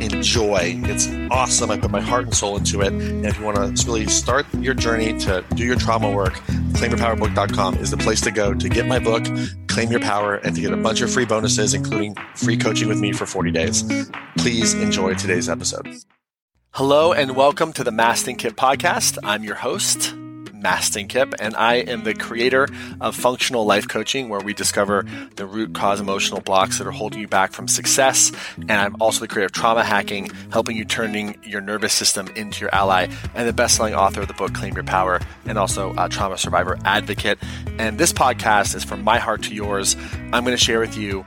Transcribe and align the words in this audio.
enjoy. 0.00 0.80
It's 0.84 1.08
awesome. 1.30 1.70
I 1.70 1.78
put 1.78 1.90
my 1.90 2.00
heart 2.00 2.24
and 2.24 2.34
soul 2.34 2.56
into 2.56 2.80
it. 2.80 2.92
And 2.92 3.26
if 3.26 3.38
you 3.38 3.44
want 3.44 3.76
to 3.76 3.86
really 3.86 4.06
start 4.06 4.46
your 4.54 4.74
journey 4.74 5.18
to 5.20 5.44
do 5.54 5.64
your 5.64 5.76
trauma 5.76 6.10
work, 6.10 6.34
claimyourpowerbook.com 6.72 7.76
is 7.76 7.90
the 7.90 7.96
place 7.96 8.20
to 8.22 8.30
go 8.30 8.54
to 8.54 8.68
get 8.68 8.86
my 8.86 8.98
book, 8.98 9.24
Claim 9.68 9.90
Your 9.90 10.00
Power, 10.00 10.36
and 10.36 10.54
to 10.54 10.60
get 10.60 10.72
a 10.72 10.76
bunch 10.76 11.00
of 11.00 11.12
free 11.12 11.24
bonuses, 11.24 11.74
including 11.74 12.14
free 12.34 12.56
coaching 12.56 12.88
with 12.88 13.00
me 13.00 13.12
for 13.12 13.26
40 13.26 13.50
days. 13.50 13.84
Please 14.38 14.74
enjoy 14.74 15.14
today's 15.14 15.48
episode. 15.48 15.88
Hello, 16.72 17.12
and 17.12 17.34
welcome 17.34 17.72
to 17.72 17.82
the 17.82 17.90
Mastin 17.90 18.38
Kipp 18.38 18.54
podcast. 18.54 19.18
I'm 19.24 19.42
your 19.42 19.56
host. 19.56 20.14
Mastin 20.62 21.08
Kipp, 21.08 21.34
and 21.40 21.54
I 21.56 21.76
am 21.76 22.04
the 22.04 22.14
creator 22.14 22.68
of 23.00 23.16
Functional 23.16 23.64
Life 23.64 23.88
Coaching, 23.88 24.28
where 24.28 24.40
we 24.40 24.54
discover 24.54 25.04
the 25.36 25.46
root 25.46 25.74
cause 25.74 26.00
emotional 26.00 26.40
blocks 26.40 26.78
that 26.78 26.86
are 26.86 26.92
holding 26.92 27.20
you 27.20 27.28
back 27.28 27.52
from 27.52 27.68
success. 27.68 28.32
And 28.56 28.72
I'm 28.72 28.96
also 29.00 29.20
the 29.20 29.28
creator 29.28 29.46
of 29.46 29.52
Trauma 29.52 29.84
Hacking, 29.84 30.30
helping 30.52 30.76
you 30.76 30.84
turning 30.84 31.36
your 31.42 31.60
nervous 31.60 31.92
system 31.92 32.28
into 32.36 32.60
your 32.60 32.74
ally, 32.74 33.08
and 33.34 33.48
the 33.48 33.52
best-selling 33.52 33.94
author 33.94 34.20
of 34.20 34.28
the 34.28 34.34
book 34.34 34.52
Claim 34.52 34.74
Your 34.74 34.84
Power, 34.84 35.20
and 35.46 35.58
also 35.58 35.94
a 35.96 36.08
trauma 36.08 36.38
survivor 36.38 36.78
advocate. 36.84 37.38
And 37.78 37.98
this 37.98 38.12
podcast 38.12 38.74
is 38.74 38.84
from 38.84 39.02
my 39.02 39.18
heart 39.18 39.42
to 39.44 39.54
yours. 39.54 39.96
I'm 40.32 40.44
going 40.44 40.56
to 40.56 40.62
share 40.62 40.80
with 40.80 40.96
you 40.96 41.26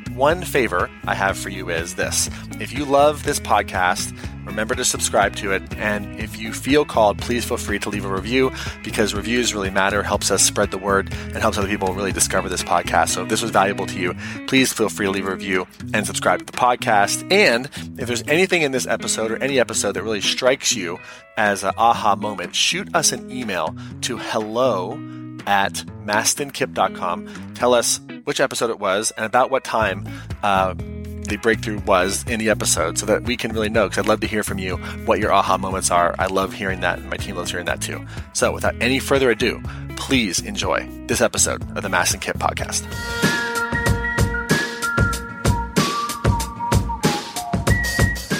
One 0.21 0.43
favor 0.43 0.87
I 1.05 1.15
have 1.15 1.35
for 1.35 1.49
you 1.49 1.71
is 1.71 1.95
this 1.95 2.29
if 2.59 2.71
you 2.71 2.85
love 2.85 3.23
this 3.23 3.39
podcast, 3.39 4.15
remember 4.45 4.75
to 4.75 4.85
subscribe 4.85 5.35
to 5.37 5.51
it. 5.51 5.63
And 5.77 6.19
if 6.19 6.39
you 6.39 6.53
feel 6.53 6.85
called, 6.85 7.17
please 7.17 7.43
feel 7.43 7.57
free 7.57 7.79
to 7.79 7.89
leave 7.89 8.05
a 8.05 8.13
review 8.13 8.51
because 8.83 9.15
reviews 9.15 9.55
really 9.55 9.71
matter, 9.71 10.03
helps 10.03 10.29
us 10.29 10.43
spread 10.43 10.69
the 10.69 10.77
word, 10.77 11.11
and 11.11 11.37
helps 11.37 11.57
other 11.57 11.67
people 11.67 11.95
really 11.95 12.11
discover 12.11 12.49
this 12.49 12.61
podcast. 12.61 13.09
So 13.09 13.23
if 13.23 13.29
this 13.29 13.41
was 13.41 13.49
valuable 13.49 13.87
to 13.87 13.99
you, 13.99 14.13
please 14.45 14.71
feel 14.71 14.89
free 14.89 15.07
to 15.07 15.11
leave 15.11 15.25
a 15.25 15.31
review 15.31 15.65
and 15.91 16.05
subscribe 16.05 16.37
to 16.37 16.45
the 16.45 16.51
podcast. 16.51 17.25
And 17.31 17.65
if 17.99 18.05
there's 18.05 18.23
anything 18.27 18.61
in 18.61 18.71
this 18.71 18.85
episode 18.85 19.31
or 19.31 19.41
any 19.41 19.59
episode 19.59 19.93
that 19.93 20.03
really 20.03 20.21
strikes 20.21 20.75
you 20.75 20.99
as 21.35 21.63
an 21.63 21.73
aha 21.77 22.15
moment, 22.15 22.53
shoot 22.53 22.93
us 22.93 23.11
an 23.11 23.31
email 23.31 23.75
to 24.01 24.19
hello 24.19 24.99
at 25.47 25.73
mastinkipp.com. 26.05 27.53
Tell 27.53 27.73
us 27.73 27.99
which 28.23 28.39
episode 28.39 28.69
it 28.69 28.79
was 28.79 29.11
and 29.11 29.25
about 29.25 29.51
what 29.51 29.63
time 29.63 30.07
uh, 30.43 30.73
the 30.73 31.37
breakthrough 31.41 31.79
was 31.81 32.23
in 32.27 32.39
the 32.39 32.49
episode 32.49 32.97
so 32.97 33.05
that 33.05 33.23
we 33.23 33.37
can 33.37 33.51
really 33.53 33.69
know 33.69 33.87
because 33.87 33.99
I'd 33.99 34.07
love 34.07 34.19
to 34.21 34.27
hear 34.27 34.43
from 34.43 34.57
you 34.57 34.77
what 35.05 35.19
your 35.19 35.31
aha 35.31 35.57
moments 35.57 35.89
are. 35.89 36.15
I 36.19 36.25
love 36.27 36.53
hearing 36.53 36.81
that 36.81 36.99
and 36.99 37.09
my 37.09 37.17
team 37.17 37.35
loves 37.35 37.51
hearing 37.51 37.65
that 37.67 37.81
too. 37.81 38.05
So 38.33 38.51
without 38.51 38.75
any 38.81 38.99
further 38.99 39.29
ado, 39.31 39.61
please 39.95 40.39
enjoy 40.41 40.87
this 41.07 41.21
episode 41.21 41.61
of 41.77 41.83
the 41.83 41.89
Mastin 41.89 42.19
Kipp 42.21 42.37
podcast. 42.37 42.81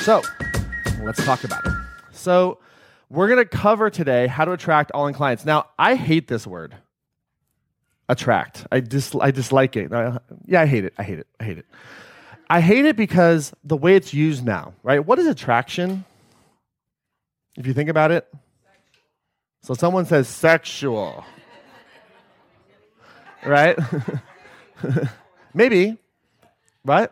So 0.02 0.22
let's 1.04 1.24
talk 1.24 1.44
about 1.44 1.66
it. 1.66 1.74
So 2.12 2.60
we're 3.10 3.28
going 3.28 3.40
to 3.40 3.46
cover 3.46 3.90
today 3.90 4.28
how 4.28 4.46
to 4.46 4.52
attract 4.52 4.92
all 4.92 5.08
in 5.08 5.14
clients. 5.14 5.46
Now, 5.46 5.68
I 5.78 5.96
hate 5.96 6.28
this 6.28 6.48
word 6.48 6.76
attract. 8.12 8.68
I 8.72 8.82
dis- 8.82 9.16
I 9.20 9.32
dislike 9.32 9.78
it. 9.78 9.92
I, 9.94 10.20
yeah, 10.46 10.62
I 10.62 10.66
hate 10.66 10.84
it. 10.86 10.94
I 10.98 11.04
hate 11.04 11.20
it. 11.20 11.28
I 11.40 11.44
hate 11.46 11.58
it. 11.58 11.66
I 12.50 12.60
hate 12.60 12.86
it 12.86 12.98
because 12.98 13.54
the 13.64 13.78
way 13.78 13.96
it's 13.96 14.14
used 14.14 14.46
now, 14.46 14.74
right? 14.84 15.04
What 15.04 15.18
is 15.18 15.28
attraction? 15.28 16.04
If 17.56 17.66
you 17.66 17.74
think 17.74 17.90
about 17.90 18.12
it. 18.12 18.32
So 19.64 19.74
someone 19.74 20.06
says 20.06 20.28
sexual. 20.28 21.24
right? 23.46 23.78
Maybe, 25.54 25.98
right? 26.84 27.10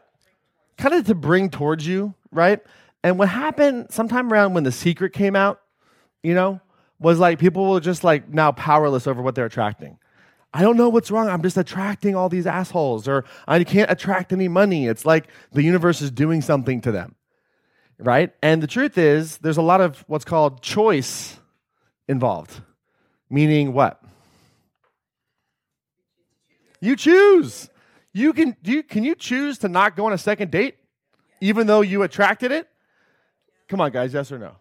Kind 0.78 0.96
of 0.96 1.06
to 1.06 1.16
bring 1.16 1.50
towards 1.50 1.88
you, 1.88 2.14
right? 2.32 2.60
And 3.04 3.18
what 3.18 3.30
happened 3.30 3.88
sometime 3.92 4.34
around 4.34 4.54
when 4.54 4.64
The 4.64 4.72
Secret 4.72 5.14
came 5.14 5.36
out, 5.36 5.62
you 6.24 6.34
know, 6.34 6.60
was 7.00 7.20
like 7.20 7.40
people 7.40 7.70
were 7.70 7.80
just 7.80 8.04
like 8.04 8.28
now 8.28 8.52
powerless 8.52 9.08
over 9.08 9.22
what 9.22 9.36
they're 9.36 9.46
attracting. 9.46 9.98
I 10.54 10.62
don't 10.62 10.78
know 10.78 10.90
what's 10.90 11.12
wrong. 11.12 11.28
I'm 11.28 11.44
just 11.44 11.58
attracting 11.58 12.16
all 12.16 12.28
these 12.28 12.48
assholes, 12.48 13.08
or 13.08 13.26
I 13.48 13.64
can't 13.64 13.92
attract 13.92 14.34
any 14.34 14.48
money. 14.48 14.88
It's 14.88 15.06
like 15.06 15.28
the 15.52 15.62
universe 15.62 16.02
is 16.02 16.10
doing 16.10 16.42
something 16.42 16.82
to 16.82 16.92
them, 16.92 17.16
right? 18.00 18.32
And 18.42 18.64
the 18.64 18.68
truth 18.68 18.98
is, 18.98 19.38
there's 19.38 19.58
a 19.58 19.62
lot 19.62 19.80
of 19.80 20.04
what's 20.08 20.26
called 20.26 20.62
choice 20.62 21.40
involved, 22.08 22.62
meaning 23.30 23.74
what? 23.74 24.02
You 26.82 26.96
choose. 26.96 27.70
You 28.12 28.34
can 28.34 28.58
you 28.64 28.82
can 28.82 29.04
you 29.04 29.14
choose 29.14 29.60
to 29.60 29.70
not 29.70 29.96
go 29.96 30.08
on 30.08 30.14
a 30.14 30.18
second 30.18 30.50
date, 30.50 30.78
even 31.42 31.68
though 31.68 31.82
you 31.82 32.02
attracted 32.02 32.52
it? 32.52 32.68
Come 33.68 33.82
on, 33.82 33.92
guys, 33.92 34.14
yes 34.14 34.32
or 34.32 34.40
no? 34.40 34.56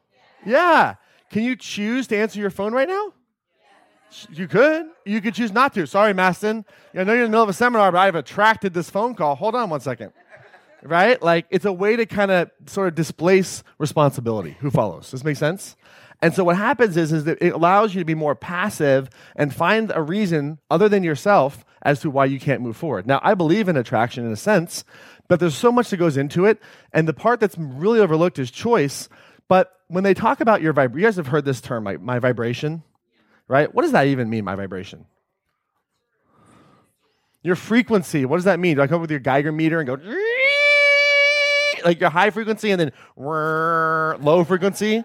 Yeah. 0.45 0.97
Can 1.31 1.45
you 1.45 1.57
choose 1.57 2.07
to 2.09 2.17
answer 2.17 2.39
your 2.39 2.51
phone 2.51 2.73
right 2.73 2.89
now? 2.89 3.13
You 4.31 4.49
could. 4.49 4.87
You 5.05 5.21
could 5.21 5.35
choose 5.35 5.53
not 5.53 5.75
to. 5.75 5.87
Sorry, 5.87 6.15
Mastin. 6.15 6.65
I 6.95 7.05
know 7.05 7.13
you're 7.13 7.25
in 7.25 7.31
the 7.31 7.37
middle 7.37 7.43
of 7.43 7.49
a 7.49 7.53
seminar, 7.55 7.93
but 7.93 7.99
I've 7.99 8.15
attracted 8.15 8.73
this 8.73 8.89
phone 8.89 9.15
call. 9.15 9.35
Hold 9.35 9.55
on 9.55 9.71
one 9.71 9.81
second. 9.81 10.13
Right? 10.83 11.21
Like, 11.21 11.47
it's 11.51 11.65
a 11.65 11.73
way 11.73 11.97
to 11.97 12.07
kind 12.07 12.31
of 12.31 12.51
sort 12.67 12.89
of 12.89 12.95
displace 12.95 13.63
responsibility. 13.79 14.57
Who 14.61 14.71
follows? 14.71 15.05
Does 15.05 15.21
this 15.21 15.25
make 15.25 15.37
sense? 15.37 15.77
And 16.23 16.35
so 16.35 16.43
what 16.43 16.57
happens 16.57 16.97
is, 16.97 17.13
is 17.13 17.25
that 17.25 17.39
it 17.41 17.53
allows 17.53 17.95
you 17.95 18.01
to 18.01 18.05
be 18.05 18.15
more 18.15 18.35
passive 18.35 19.09
and 19.37 19.55
find 19.55 19.93
a 19.95 20.03
reason 20.03 20.59
other 20.71 20.89
than 20.89 21.03
yourself 21.03 21.65
as 21.83 22.01
to 22.01 22.11
why 22.11 22.25
you 22.25 22.41
can't 22.41 22.61
move 22.61 22.77
forward. 22.77 23.07
Now, 23.07 23.21
I 23.23 23.35
believe 23.35 23.69
in 23.69 23.77
attraction 23.77 24.27
in 24.27 24.33
a 24.33 24.37
sense, 24.37 24.85
but 25.29 25.39
there's 25.39 25.57
so 25.57 25.71
much 25.71 25.91
that 25.91 25.99
goes 25.99 26.17
into 26.17 26.45
it. 26.45 26.61
And 26.93 27.07
the 27.07 27.13
part 27.13 27.39
that's 27.41 27.57
really 27.59 28.01
overlooked 28.01 28.39
is 28.39 28.51
choice. 28.51 29.09
But 29.47 29.81
when 29.87 30.03
they 30.05 30.15
talk 30.15 30.41
about 30.41 30.61
your 30.61 30.73
vibration, 30.73 31.01
you 31.01 31.07
guys 31.07 31.17
have 31.17 31.29
heard 31.29 31.45
this 31.45 31.61
term, 31.61 31.85
my, 31.85 31.97
my 31.99 32.19
vibration 32.19 32.83
right? 33.49 33.75
What 33.75 33.83
does 33.83 33.93
that 33.93 34.07
even 34.07 34.31
mean, 34.31 34.45
my 34.45 34.55
vibration? 34.55 35.07
Your 37.43 37.57
frequency, 37.57 38.25
what 38.25 38.37
does 38.37 38.45
that 38.45 38.61
mean? 38.61 38.77
Do 38.77 38.83
I 38.83 38.87
come 38.87 38.97
up 38.97 39.01
with 39.03 39.11
your 39.11 39.21
Geiger 39.21 39.53
meter 39.53 39.81
and 39.81 39.87
go 39.87 39.95
like 41.85 42.01
your 42.01 42.11
high 42.11 42.31
frequency 42.31 42.71
and 42.71 42.81
then 42.81 42.93
low 43.17 44.45
frequency? 44.45 45.05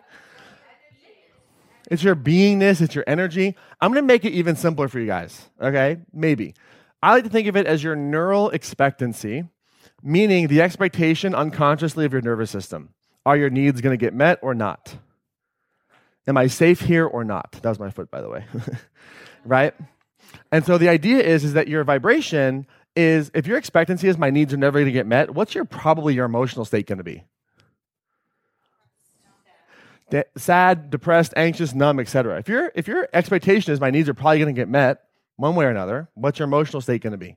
It's 1.90 2.04
your 2.04 2.16
beingness, 2.16 2.82
it's 2.82 2.96
your 2.96 3.04
energy. 3.08 3.56
I'm 3.82 3.94
to 3.94 4.02
make 4.02 4.26
it 4.26 4.32
even 4.34 4.56
simpler 4.56 4.88
for 4.88 5.00
you 5.00 5.06
guys, 5.06 5.50
okay? 5.62 5.98
Maybe. 6.14 6.56
I 7.02 7.12
like 7.12 7.26
to 7.26 7.30
think 7.30 7.48
of 7.48 7.58
it 7.58 7.68
as 7.68 7.84
your 7.84 7.96
neural 7.96 8.50
expectancy, 8.50 9.44
meaning 10.02 10.48
the 10.48 10.62
expectation 10.62 11.36
unconsciously 11.36 12.06
of 12.06 12.14
your 12.14 12.22
nervous 12.22 12.50
system. 12.50 12.94
Are 13.26 13.38
your 13.38 13.50
needs 13.50 13.82
to 13.82 13.98
get 13.98 14.14
met 14.14 14.40
or 14.42 14.54
not? 14.54 14.96
Am 16.28 16.38
I 16.38 16.48
safe 16.48 16.82
here 16.82 17.06
or 17.06 17.24
not? 17.24 17.52
That 17.62 17.70
was 17.70 17.80
my 17.80 17.90
foot, 17.90 18.10
by 18.10 18.22
the 18.22 18.30
way. 18.30 18.46
right? 19.46 19.74
And 20.52 20.66
so 20.66 20.78
the 20.78 20.90
idea 20.90 21.20
is, 21.22 21.44
is 21.44 21.54
that 21.54 21.68
your 21.68 21.84
vibration 21.84 22.66
is 22.96 23.32
if 23.34 23.48
your 23.48 23.58
expectancy 23.58 24.08
is 24.08 24.18
my 24.18 24.30
needs 24.30 24.54
are 24.54 24.58
never 24.58 24.78
going 24.78 24.86
to 24.86 24.92
get 24.92 25.08
met, 25.08 25.34
what's 25.34 25.56
your 25.56 25.66
probably 25.66 26.14
your 26.14 26.26
emotional 26.26 26.66
state 26.66 26.88
going 26.88 27.00
to 27.00 27.04
be? 27.04 27.24
De- 30.12 30.26
sad, 30.38 30.90
depressed, 30.90 31.34
anxious, 31.36 31.74
numb, 31.74 32.00
etc. 32.00 32.38
If 32.38 32.48
your 32.48 32.72
if 32.76 32.88
your 32.88 33.10
expectation 33.14 33.74
is 33.74 33.80
my 33.80 33.90
needs 33.90 34.08
are 34.10 34.14
probably 34.14 34.40
going 34.40 34.54
to 34.54 34.60
get 34.60 34.70
met 34.70 35.02
one 35.38 35.56
way 35.56 35.66
or 35.66 35.70
another, 35.70 36.08
what's 36.14 36.40
your 36.40 36.48
emotional 36.48 36.82
state 36.82 37.02
going 37.02 37.12
to 37.12 37.18
be? 37.18 37.36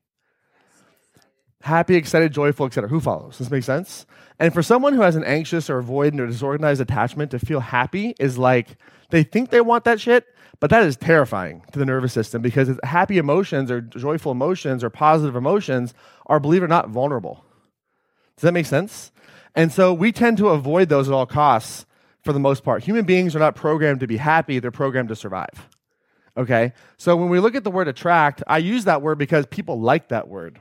Happy, 1.62 1.96
excited, 1.96 2.32
joyful, 2.32 2.66
etc. 2.66 2.88
Who 2.88 3.00
follows? 3.00 3.38
Does 3.38 3.46
this 3.46 3.50
make 3.50 3.64
sense? 3.64 4.06
And 4.38 4.52
for 4.52 4.62
someone 4.62 4.92
who 4.92 5.00
has 5.00 5.16
an 5.16 5.24
anxious 5.24 5.70
or 5.70 5.82
avoidant 5.82 6.20
or 6.20 6.26
disorganized 6.26 6.80
attachment, 6.80 7.30
to 7.30 7.38
feel 7.38 7.60
happy 7.60 8.14
is 8.20 8.38
like 8.38 8.76
they 9.10 9.22
think 9.22 9.50
they 9.50 9.60
want 9.60 9.84
that 9.84 10.00
shit, 10.00 10.26
but 10.60 10.70
that 10.70 10.82
is 10.82 10.96
terrifying 10.96 11.62
to 11.72 11.78
the 11.78 11.86
nervous 11.86 12.12
system 12.12 12.42
because 12.42 12.78
happy 12.82 13.18
emotions 13.18 13.70
or 13.70 13.80
joyful 13.80 14.32
emotions 14.32 14.84
or 14.84 14.90
positive 14.90 15.36
emotions 15.36 15.94
are, 16.26 16.40
believe 16.40 16.62
it 16.62 16.66
or 16.66 16.68
not, 16.68 16.90
vulnerable. 16.90 17.44
Does 18.36 18.42
that 18.42 18.52
make 18.52 18.66
sense? 18.66 19.12
And 19.54 19.72
so 19.72 19.92
we 19.92 20.12
tend 20.12 20.36
to 20.38 20.48
avoid 20.48 20.88
those 20.88 21.08
at 21.08 21.14
all 21.14 21.26
costs 21.26 21.86
for 22.22 22.32
the 22.32 22.40
most 22.40 22.62
part. 22.62 22.84
Human 22.84 23.06
beings 23.06 23.34
are 23.34 23.38
not 23.38 23.54
programmed 23.54 24.00
to 24.00 24.06
be 24.06 24.18
happy, 24.18 24.58
they're 24.58 24.70
programmed 24.70 25.08
to 25.08 25.16
survive. 25.16 25.68
Okay? 26.36 26.74
So 26.98 27.16
when 27.16 27.30
we 27.30 27.40
look 27.40 27.54
at 27.54 27.64
the 27.64 27.70
word 27.70 27.88
attract, 27.88 28.42
I 28.46 28.58
use 28.58 28.84
that 28.84 29.00
word 29.00 29.16
because 29.16 29.46
people 29.46 29.80
like 29.80 30.08
that 30.08 30.28
word. 30.28 30.60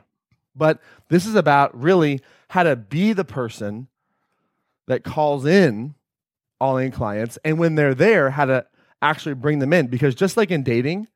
But 0.56 0.80
this 1.08 1.26
is 1.26 1.34
about 1.34 1.78
really 1.78 2.20
how 2.48 2.62
to 2.62 2.76
be 2.76 3.12
the 3.12 3.24
person 3.24 3.88
that 4.86 5.04
calls 5.04 5.44
in 5.44 5.94
all 6.60 6.78
in 6.78 6.90
clients. 6.90 7.38
And 7.44 7.58
when 7.58 7.74
they're 7.74 7.94
there, 7.94 8.30
how 8.30 8.46
to 8.46 8.66
actually 9.02 9.34
bring 9.34 9.58
them 9.58 9.72
in. 9.72 9.88
Because 9.88 10.14
just 10.14 10.36
like 10.36 10.50
in 10.50 10.62
dating, 10.62 11.08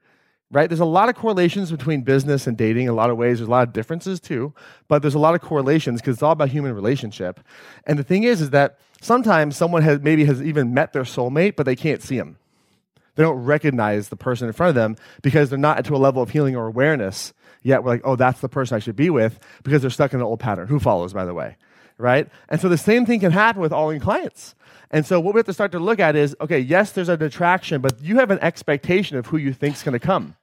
right, 0.50 0.69
there's 0.69 0.81
a 0.81 0.84
lot 0.84 1.08
of 1.08 1.14
correlations 1.14 1.70
between 1.70 2.02
business 2.02 2.46
and 2.46 2.56
dating. 2.56 2.84
In 2.84 2.90
a 2.90 2.94
lot 2.94 3.10
of 3.10 3.16
ways, 3.16 3.38
there's 3.38 3.48
a 3.48 3.50
lot 3.50 3.66
of 3.66 3.72
differences 3.72 4.20
too. 4.20 4.52
But 4.88 5.02
there's 5.02 5.14
a 5.14 5.20
lot 5.20 5.34
of 5.34 5.40
correlations 5.40 6.00
because 6.00 6.16
it's 6.16 6.22
all 6.22 6.32
about 6.32 6.50
human 6.50 6.75
relationship. 6.75 7.40
And 7.87 7.98
the 7.98 8.04
thing 8.04 8.25
is, 8.25 8.40
is 8.40 8.50
that 8.50 8.78
sometimes 9.00 9.56
someone 9.56 9.82
has 9.82 10.00
maybe 10.00 10.25
has 10.25 10.42
even 10.42 10.75
met 10.75 10.92
their 10.92 11.04
soulmate, 11.04 11.56
but 11.56 11.64
they 11.64 11.76
can't 11.76 12.02
see 12.02 12.19
them. 12.19 12.37
They 13.14 13.22
don't 13.22 13.44
recognize 13.44 14.08
the 14.08 14.16
person 14.16 14.46
in 14.46 14.52
front 14.52 14.70
of 14.70 14.75
them 14.75 14.96
because 15.22 15.50
they're 15.50 15.58
not 15.58 15.84
to 15.84 15.94
a 15.94 15.98
level 15.98 16.22
of 16.22 16.31
healing 16.31 16.56
or 16.56 16.66
awareness 16.66 17.32
yet. 17.62 17.85
We're 17.85 17.91
like, 17.91 18.03
oh, 18.05 18.17
that's 18.17 18.41
the 18.41 18.49
person 18.49 18.77
I 18.77 18.79
should 18.79 18.97
be 18.97 19.11
with 19.11 19.39
because 19.62 19.83
they're 19.83 19.91
stuck 19.91 20.12
in 20.12 20.19
the 20.19 20.25
old 20.25 20.41
pattern. 20.41 20.69
Who 20.69 20.81
follows, 20.81 21.12
by 21.12 21.25
the 21.25 21.35
way? 21.35 21.57
Right? 21.99 22.29
And 22.49 22.61
so 22.61 22.69
the 22.69 22.79
same 22.79 23.05
thing 23.05 23.21
can 23.21 23.33
happen 23.33 23.61
with 23.61 23.73
all 23.73 23.91
in 23.91 24.01
clients. 24.01 24.55
And 24.91 25.05
so 25.05 25.21
what 25.21 25.35
we 25.35 25.39
have 25.39 25.47
to 25.47 25.53
start 25.53 25.73
to 25.73 25.79
look 25.79 26.01
at 26.01 26.17
is 26.17 26.35
okay, 26.41 26.59
yes, 26.59 26.93
there's 26.93 27.09
an 27.09 27.23
attraction, 27.23 27.81
but 27.81 28.01
you 28.03 28.19
have 28.19 28.31
an 28.31 28.39
expectation 28.41 29.17
of 29.17 29.27
who 29.27 29.37
you 29.37 29.53
think 29.53 29.77
is 29.77 29.83
going 29.83 29.99
to 29.99 30.05
come. 30.05 30.37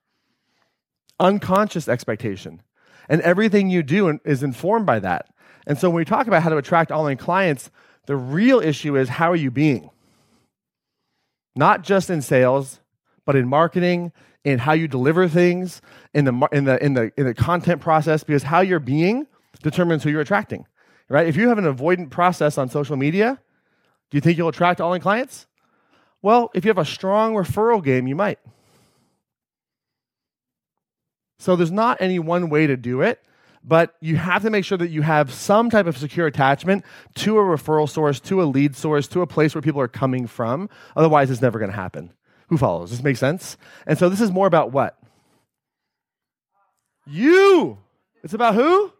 Unconscious 1.19 1.87
expectation. 1.87 2.61
And 3.09 3.21
everything 3.21 3.69
you 3.69 3.83
do 3.83 4.19
is 4.23 4.43
informed 4.43 4.85
by 4.85 4.99
that. 4.99 5.29
And 5.65 5.77
so 5.77 5.89
when 5.89 5.97
we 5.97 6.05
talk 6.05 6.27
about 6.27 6.43
how 6.43 6.49
to 6.49 6.57
attract 6.57 6.91
all 6.91 7.07
in 7.07 7.17
clients, 7.17 7.71
the 8.05 8.15
real 8.15 8.59
issue 8.59 8.95
is 8.95 9.09
how 9.09 9.31
are 9.31 9.35
you 9.35 9.51
being? 9.51 9.89
Not 11.55 11.83
just 11.83 12.09
in 12.09 12.21
sales, 12.21 12.79
but 13.25 13.35
in 13.35 13.47
marketing, 13.47 14.13
in 14.47 14.59
how 14.59 14.71
you 14.71 14.87
deliver 14.87 15.27
things, 15.27 15.81
in 16.13 16.23
the, 16.23 16.47
in 16.53 16.63
the, 16.63 16.81
in 16.81 16.93
the, 16.93 17.11
in 17.17 17.25
the 17.25 17.33
content 17.33 17.81
process, 17.81 18.23
because 18.23 18.43
how 18.43 18.61
you're 18.61 18.79
being 18.79 19.27
determines 19.61 20.03
who 20.03 20.09
you're 20.09 20.21
attracting. 20.21 20.65
Right? 21.09 21.27
If 21.27 21.35
you 21.35 21.49
have 21.49 21.57
an 21.57 21.65
avoidant 21.65 22.11
process 22.11 22.57
on 22.57 22.69
social 22.69 22.95
media, 22.95 23.41
do 24.09 24.15
you 24.15 24.21
think 24.21 24.37
you'll 24.37 24.47
attract 24.47 24.79
all 24.79 24.93
in 24.93 25.01
clients? 25.01 25.47
Well, 26.21 26.49
if 26.53 26.63
you 26.63 26.69
have 26.69 26.77
a 26.77 26.85
strong 26.85 27.33
referral 27.33 27.83
game, 27.83 28.07
you 28.07 28.15
might. 28.15 28.39
So 31.39 31.57
there's 31.57 31.71
not 31.71 31.97
any 31.99 32.17
one 32.17 32.49
way 32.49 32.67
to 32.67 32.77
do 32.77 33.01
it, 33.01 33.21
but 33.65 33.95
you 33.99 34.15
have 34.15 34.43
to 34.43 34.49
make 34.49 34.63
sure 34.63 34.77
that 34.77 34.91
you 34.91 35.01
have 35.01 35.33
some 35.33 35.69
type 35.69 35.87
of 35.87 35.97
secure 35.97 36.25
attachment 36.25 36.85
to 37.15 37.37
a 37.37 37.41
referral 37.41 37.89
source, 37.89 38.21
to 38.21 38.41
a 38.41 38.45
lead 38.45 38.77
source, 38.77 39.09
to 39.09 39.21
a 39.21 39.27
place 39.27 39.53
where 39.53 39.61
people 39.61 39.81
are 39.81 39.89
coming 39.89 40.25
from. 40.25 40.69
Otherwise, 40.95 41.29
it's 41.29 41.41
never 41.41 41.59
going 41.59 41.71
to 41.71 41.75
happen. 41.75 42.13
Who 42.49 42.57
follows? 42.57 42.89
Does 42.89 42.99
this 42.99 43.03
make 43.03 43.17
sense? 43.17 43.57
And 43.85 43.97
so 43.97 44.09
this 44.09 44.21
is 44.21 44.31
more 44.31 44.47
about 44.47 44.71
what? 44.71 44.97
You. 47.05 47.77
It's 48.23 48.33
about 48.33 48.55
who? 48.55 48.91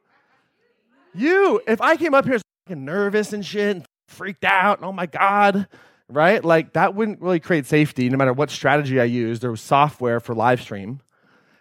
You. 1.14 1.62
If 1.68 1.82
I 1.82 1.96
came 1.96 2.14
up 2.14 2.26
here 2.26 2.40
nervous 2.70 3.32
and 3.32 3.46
shit, 3.46 3.78
and 3.78 3.86
freaked 4.08 4.44
out, 4.44 4.80
and 4.80 4.86
oh 4.86 4.92
my 4.92 5.06
God, 5.06 5.68
right? 6.10 6.44
Like 6.44 6.74
that 6.74 6.96
wouldn't 6.96 7.22
really 7.22 7.40
create 7.40 7.66
safety 7.66 8.10
no 8.10 8.18
matter 8.18 8.34
what 8.34 8.50
strategy 8.50 9.00
I 9.00 9.06
used 9.06 9.44
or 9.44 9.56
software 9.56 10.20
for 10.20 10.36
live 10.36 10.62
stream, 10.62 11.02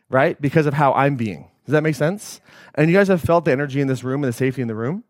right? 0.09 0.41
Because 0.41 0.67
of 0.67 0.75
how 0.75 0.93
I'm 0.93 1.17
being. 1.17 1.49
Does 1.65 1.73
that 1.73 1.83
make 1.83 1.97
sense? 1.97 2.41
And 2.75 2.91
you 2.91 2.97
guys 2.97 3.09
have 3.09 3.21
felt 3.21 3.45
the 3.45 3.53
energy 3.53 3.81
in 3.81 3.89
this 3.89 4.05
room 4.05 4.23
and 4.23 4.33
the 4.33 4.37
safety 4.37 4.63
in 4.63 4.69
the 4.69 4.75
room, 4.75 5.05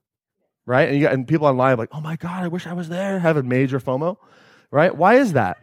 right? 0.64 0.88
And, 0.88 0.96
you 0.96 1.04
got, 1.04 1.12
and 1.12 1.28
people 1.28 1.46
online 1.46 1.76
like, 1.76 1.90
oh 1.92 2.00
my 2.00 2.16
God, 2.16 2.44
I 2.44 2.48
wish 2.48 2.66
I 2.66 2.72
was 2.72 2.88
there, 2.88 3.18
have 3.18 3.36
a 3.36 3.42
major 3.42 3.78
FOMO, 3.78 4.16
right? 4.70 4.94
Why 4.94 5.14
is 5.14 5.34
that? 5.34 5.58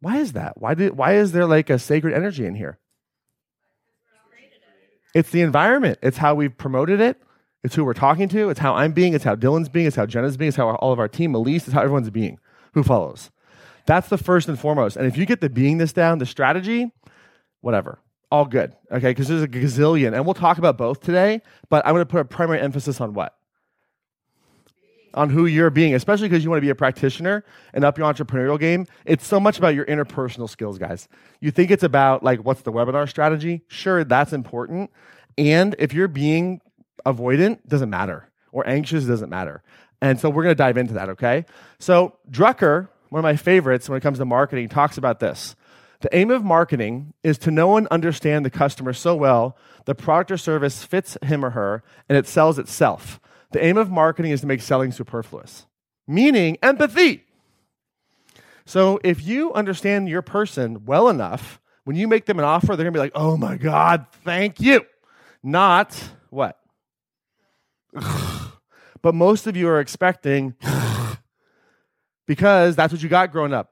Why 0.00 0.18
is 0.18 0.32
that? 0.32 0.60
Why, 0.60 0.74
did, 0.74 0.96
why 0.96 1.14
is 1.14 1.32
there 1.32 1.46
like 1.46 1.70
a 1.70 1.78
sacred 1.78 2.14
energy 2.14 2.46
in 2.46 2.54
here? 2.54 2.78
It's 5.14 5.30
the 5.30 5.40
environment. 5.40 5.98
It's 6.02 6.18
how 6.18 6.34
we've 6.34 6.56
promoted 6.56 7.00
it. 7.00 7.22
It's 7.64 7.74
who 7.74 7.84
we're 7.84 7.94
talking 7.94 8.28
to. 8.28 8.50
It's 8.50 8.60
how 8.60 8.74
I'm 8.74 8.92
being. 8.92 9.14
It's 9.14 9.24
how 9.24 9.34
Dylan's 9.34 9.68
being. 9.68 9.86
It's 9.86 9.96
how 9.96 10.06
Jenna's 10.06 10.36
being. 10.36 10.48
It's 10.48 10.56
how 10.56 10.74
all 10.76 10.92
of 10.92 10.98
our 10.98 11.08
team, 11.08 11.34
Elise, 11.34 11.66
it's 11.66 11.72
how 11.72 11.80
everyone's 11.80 12.10
being. 12.10 12.38
Who 12.74 12.82
follows? 12.82 13.30
That's 13.86 14.08
the 14.08 14.18
first 14.18 14.48
and 14.48 14.58
foremost. 14.58 14.96
And 14.96 15.06
if 15.06 15.16
you 15.16 15.24
get 15.24 15.40
the 15.40 15.48
being 15.48 15.78
this 15.78 15.92
down, 15.92 16.18
the 16.18 16.26
strategy, 16.26 16.92
whatever, 17.62 17.98
all 18.30 18.44
good. 18.44 18.72
Okay, 18.92 19.10
because 19.10 19.28
there's 19.28 19.42
a 19.42 19.48
gazillion. 19.48 20.14
And 20.14 20.24
we'll 20.24 20.34
talk 20.34 20.58
about 20.58 20.76
both 20.76 21.00
today, 21.00 21.40
but 21.70 21.86
I'm 21.86 21.94
going 21.94 22.04
to 22.04 22.10
put 22.10 22.20
a 22.20 22.24
primary 22.24 22.60
emphasis 22.60 23.00
on 23.00 23.14
what? 23.14 23.34
On 25.16 25.30
who 25.30 25.46
you're 25.46 25.70
being, 25.70 25.94
especially 25.94 26.28
because 26.28 26.44
you 26.44 26.50
want 26.50 26.58
to 26.58 26.66
be 26.66 26.70
a 26.70 26.74
practitioner 26.74 27.42
and 27.72 27.84
up 27.84 27.96
your 27.96 28.12
entrepreneurial 28.12 28.60
game. 28.60 28.86
It's 29.06 29.26
so 29.26 29.40
much 29.40 29.56
about 29.56 29.74
your 29.74 29.86
interpersonal 29.86 30.48
skills, 30.48 30.76
guys. 30.78 31.08
You 31.40 31.50
think 31.50 31.70
it's 31.70 31.82
about 31.82 32.22
like 32.22 32.40
what's 32.40 32.62
the 32.62 32.72
webinar 32.72 33.08
strategy? 33.08 33.62
Sure, 33.66 34.04
that's 34.04 34.34
important. 34.34 34.90
And 35.38 35.74
if 35.78 35.94
you're 35.94 36.08
being 36.08 36.60
avoidant, 37.06 37.60
doesn't 37.66 37.88
matter, 37.88 38.28
or 38.52 38.68
anxious, 38.68 39.04
doesn't 39.04 39.30
matter. 39.30 39.62
And 40.02 40.20
so 40.20 40.28
we're 40.28 40.42
going 40.42 40.54
to 40.54 40.56
dive 40.58 40.76
into 40.76 40.94
that, 40.94 41.08
okay? 41.10 41.46
So 41.78 42.16
Drucker, 42.30 42.88
one 43.08 43.20
of 43.20 43.22
my 43.22 43.36
favorites 43.36 43.88
when 43.88 43.96
it 43.96 44.02
comes 44.02 44.18
to 44.18 44.24
marketing, 44.24 44.68
talks 44.68 44.98
about 44.98 45.20
this. 45.20 45.56
The 46.00 46.14
aim 46.14 46.30
of 46.30 46.44
marketing 46.44 47.14
is 47.22 47.38
to 47.38 47.50
know 47.50 47.76
and 47.76 47.88
understand 47.88 48.44
the 48.44 48.50
customer 48.50 48.92
so 48.92 49.16
well 49.16 49.56
the 49.86 49.94
product 49.94 50.32
or 50.32 50.36
service 50.36 50.84
fits 50.84 51.16
him 51.22 51.44
or 51.44 51.50
her 51.50 51.82
and 52.08 52.18
it 52.18 52.26
sells 52.26 52.58
itself. 52.58 53.18
The 53.52 53.64
aim 53.64 53.76
of 53.76 53.90
marketing 53.90 54.32
is 54.32 54.40
to 54.40 54.46
make 54.46 54.60
selling 54.60 54.92
superfluous, 54.92 55.66
meaning 56.06 56.58
empathy. 56.62 57.24
So 58.64 58.98
if 59.04 59.24
you 59.24 59.52
understand 59.52 60.08
your 60.08 60.22
person 60.22 60.84
well 60.84 61.08
enough, 61.08 61.60
when 61.84 61.96
you 61.96 62.08
make 62.08 62.26
them 62.26 62.38
an 62.38 62.44
offer, 62.44 62.74
they're 62.74 62.84
to 62.84 62.90
be 62.90 62.98
like, 62.98 63.12
oh 63.14 63.36
my 63.36 63.56
God, 63.56 64.06
thank 64.24 64.60
you. 64.60 64.84
Not 65.42 66.10
what? 66.30 66.58
but 69.02 69.14
most 69.14 69.46
of 69.46 69.56
you 69.56 69.68
are 69.68 69.80
expecting 69.80 70.54
because 72.26 72.74
that's 72.74 72.92
what 72.92 73.02
you 73.02 73.08
got 73.08 73.30
growing 73.30 73.54
up 73.54 73.70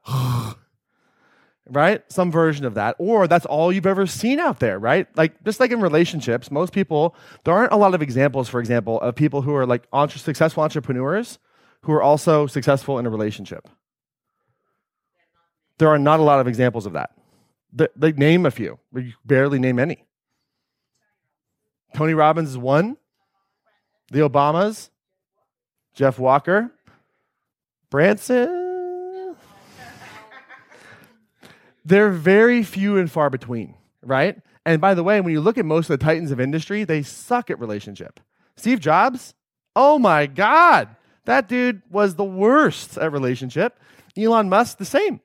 right? 1.70 2.02
Some 2.12 2.30
version 2.30 2.64
of 2.64 2.74
that. 2.74 2.96
Or 2.98 3.26
that's 3.26 3.46
all 3.46 3.72
you've 3.72 3.86
ever 3.86 4.06
seen 4.06 4.38
out 4.38 4.60
there, 4.60 4.78
right? 4.78 5.06
Like, 5.16 5.42
just 5.44 5.60
like 5.60 5.70
in 5.70 5.80
relationships, 5.80 6.50
most 6.50 6.72
people, 6.72 7.14
there 7.44 7.54
aren't 7.54 7.72
a 7.72 7.76
lot 7.76 7.94
of 7.94 8.02
examples, 8.02 8.48
for 8.48 8.60
example, 8.60 9.00
of 9.00 9.14
people 9.14 9.42
who 9.42 9.54
are 9.54 9.66
like 9.66 9.86
entre- 9.92 10.18
successful 10.18 10.62
entrepreneurs 10.62 11.38
who 11.82 11.92
are 11.92 12.02
also 12.02 12.46
successful 12.46 12.98
in 12.98 13.06
a 13.06 13.10
relationship. 13.10 13.68
There 15.78 15.88
are 15.88 15.98
not 15.98 16.20
a 16.20 16.22
lot 16.22 16.40
of 16.40 16.46
examples 16.46 16.86
of 16.86 16.92
that. 16.92 17.10
They, 17.96 18.12
name 18.12 18.46
a 18.46 18.50
few, 18.50 18.78
but 18.92 19.04
you 19.04 19.12
barely 19.24 19.58
name 19.58 19.78
any. 19.78 20.04
Tony 21.94 22.14
Robbins 22.14 22.50
is 22.50 22.58
one. 22.58 22.96
The 24.10 24.20
Obamas, 24.20 24.90
Jeff 25.94 26.18
Walker, 26.18 26.70
Branson, 27.90 28.63
they're 31.84 32.10
very 32.10 32.62
few 32.62 32.96
and 32.96 33.10
far 33.10 33.30
between, 33.30 33.74
right? 34.02 34.40
And 34.66 34.80
by 34.80 34.94
the 34.94 35.02
way, 35.02 35.20
when 35.20 35.32
you 35.32 35.40
look 35.40 35.58
at 35.58 35.64
most 35.64 35.90
of 35.90 35.98
the 35.98 36.04
titans 36.04 36.30
of 36.30 36.40
industry, 36.40 36.84
they 36.84 37.02
suck 37.02 37.50
at 37.50 37.60
relationship. 37.60 38.20
Steve 38.56 38.80
Jobs, 38.80 39.34
oh 39.76 39.98
my 39.98 40.26
God, 40.26 40.88
that 41.26 41.48
dude 41.48 41.82
was 41.90 42.14
the 42.14 42.24
worst 42.24 42.96
at 42.96 43.12
relationship. 43.12 43.78
Elon 44.16 44.48
Musk, 44.48 44.78
the 44.78 44.84
same, 44.84 45.20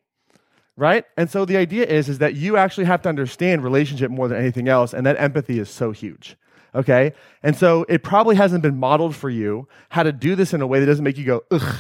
right? 0.76 1.06
And 1.16 1.30
so 1.30 1.46
the 1.46 1.58
idea 1.58 1.86
is, 1.86 2.10
is 2.10 2.18
that 2.18 2.36
you 2.36 2.58
actually 2.58 2.86
have 2.86 3.02
to 3.04 3.10
understand 3.10 3.64
relationship 3.64 4.12
more 4.12 4.28
than 4.28 4.40
anything 4.40 4.68
else, 4.68 4.94
and 4.94 5.06
that 5.06 5.20
empathy 5.20 5.60
is 5.60 5.70
so 5.70 5.92
huge. 5.92 6.36
Okay? 6.76 7.14
And 7.42 7.56
so 7.56 7.86
it 7.90 8.04
probably 8.04 8.36
hasn't 8.36 8.62
been 8.62 8.78
modeled 8.78 9.16
for 9.16 9.30
you 9.30 9.68
how 9.90 10.04
to 10.04 10.12
do 10.12 10.36
this 10.36 10.54
in 10.54 10.62
a 10.62 10.68
way 10.68 10.80
that 10.80 10.86
doesn't 10.86 11.04
make 11.04 11.18
you 11.18 11.26
go, 11.26 11.44
ugh. 11.52 11.78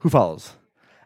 Who 0.00 0.10
follows? 0.10 0.54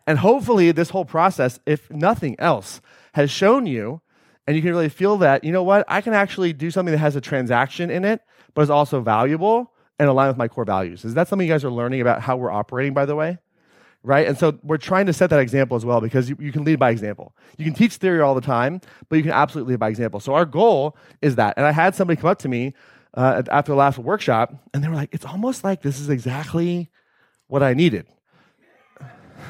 And 0.06 0.18
hopefully, 0.18 0.70
this 0.72 0.90
whole 0.90 1.04
process, 1.04 1.58
if 1.66 1.90
nothing 1.90 2.36
else, 2.38 2.80
has 3.14 3.30
shown 3.30 3.66
you, 3.66 4.00
and 4.46 4.54
you 4.54 4.62
can 4.62 4.70
really 4.70 4.88
feel 4.88 5.16
that, 5.18 5.42
you 5.42 5.52
know 5.52 5.62
what, 5.62 5.84
I 5.88 6.00
can 6.00 6.12
actually 6.14 6.52
do 6.52 6.70
something 6.70 6.92
that 6.92 6.98
has 6.98 7.16
a 7.16 7.20
transaction 7.20 7.90
in 7.90 8.04
it, 8.04 8.20
but 8.54 8.62
is 8.62 8.70
also 8.70 9.00
valuable 9.00 9.72
and 9.98 10.08
aligned 10.08 10.28
with 10.28 10.36
my 10.36 10.48
core 10.48 10.64
values. 10.64 11.04
Is 11.04 11.14
that 11.14 11.28
something 11.28 11.46
you 11.46 11.52
guys 11.52 11.64
are 11.64 11.70
learning 11.70 12.00
about 12.00 12.22
how 12.22 12.36
we're 12.36 12.52
operating, 12.52 12.94
by 12.94 13.06
the 13.06 13.16
way? 13.16 13.38
Right? 14.02 14.28
And 14.28 14.38
so 14.38 14.58
we're 14.62 14.76
trying 14.76 15.06
to 15.06 15.12
set 15.12 15.30
that 15.30 15.40
example 15.40 15.76
as 15.76 15.84
well 15.84 16.00
because 16.00 16.30
you, 16.30 16.36
you 16.38 16.52
can 16.52 16.62
lead 16.62 16.78
by 16.78 16.90
example. 16.90 17.34
You 17.58 17.64
can 17.64 17.74
teach 17.74 17.94
theory 17.94 18.20
all 18.20 18.36
the 18.36 18.40
time, 18.40 18.80
but 19.08 19.16
you 19.16 19.22
can 19.22 19.32
absolutely 19.32 19.72
lead 19.72 19.80
by 19.80 19.88
example. 19.88 20.20
So 20.20 20.34
our 20.34 20.44
goal 20.44 20.96
is 21.22 21.34
that. 21.36 21.54
And 21.56 21.66
I 21.66 21.72
had 21.72 21.96
somebody 21.96 22.20
come 22.20 22.30
up 22.30 22.38
to 22.40 22.48
me 22.48 22.74
uh, 23.14 23.42
after 23.50 23.72
the 23.72 23.76
last 23.76 23.98
workshop, 23.98 24.54
and 24.72 24.84
they 24.84 24.88
were 24.88 24.94
like, 24.94 25.08
it's 25.12 25.24
almost 25.24 25.64
like 25.64 25.82
this 25.82 25.98
is 25.98 26.08
exactly 26.08 26.90
what 27.48 27.64
I 27.64 27.74
needed. 27.74 28.06